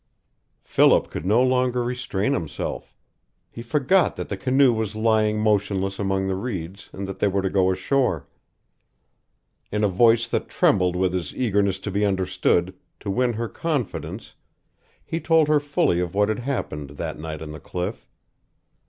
[0.63, 2.95] Philip could no longer restrain himself.
[3.51, 7.43] He forgot that the canoe was lying motionless among the reeds and that they were
[7.43, 8.27] to go ashore.
[9.71, 14.33] In a voice that trembled with his eagerness to be understood, to win her confidence,
[15.05, 18.09] he told her fully of what had happened that night on the cliff.